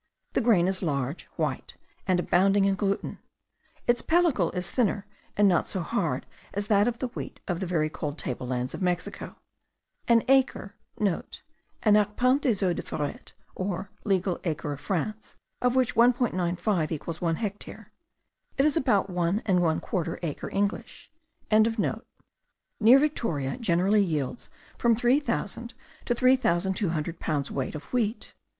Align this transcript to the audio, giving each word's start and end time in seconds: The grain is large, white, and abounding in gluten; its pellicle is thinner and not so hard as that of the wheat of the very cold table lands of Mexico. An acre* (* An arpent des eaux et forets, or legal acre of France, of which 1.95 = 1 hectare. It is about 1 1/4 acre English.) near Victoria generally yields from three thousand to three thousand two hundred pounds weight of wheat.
The 0.33 0.41
grain 0.41 0.67
is 0.67 0.81
large, 0.81 1.25
white, 1.35 1.75
and 2.07 2.19
abounding 2.19 2.65
in 2.65 2.73
gluten; 2.73 3.19
its 3.85 4.01
pellicle 4.01 4.49
is 4.55 4.71
thinner 4.71 5.05
and 5.37 5.47
not 5.47 5.67
so 5.67 5.81
hard 5.81 6.25
as 6.55 6.65
that 6.69 6.87
of 6.87 6.97
the 6.97 7.09
wheat 7.09 7.39
of 7.47 7.59
the 7.59 7.67
very 7.67 7.87
cold 7.87 8.17
table 8.17 8.47
lands 8.47 8.73
of 8.73 8.81
Mexico. 8.81 9.35
An 10.07 10.23
acre* 10.27 10.73
(* 10.87 10.97
An 10.99 11.21
arpent 11.95 12.41
des 12.41 12.65
eaux 12.65 12.71
et 12.71 12.83
forets, 12.83 13.33
or 13.53 13.91
legal 14.03 14.39
acre 14.43 14.73
of 14.73 14.79
France, 14.81 15.35
of 15.61 15.75
which 15.75 15.93
1.95 15.93 17.21
= 17.21 17.21
1 17.21 17.35
hectare. 17.35 17.91
It 18.57 18.65
is 18.65 18.75
about 18.75 19.07
1 19.07 19.41
1/4 19.41 20.19
acre 20.23 20.49
English.) 20.51 21.11
near 21.51 22.97
Victoria 22.97 23.55
generally 23.59 24.01
yields 24.01 24.49
from 24.79 24.95
three 24.95 25.19
thousand 25.19 25.75
to 26.05 26.15
three 26.15 26.35
thousand 26.35 26.73
two 26.73 26.89
hundred 26.89 27.19
pounds 27.19 27.51
weight 27.51 27.75
of 27.75 27.83
wheat. 27.93 28.33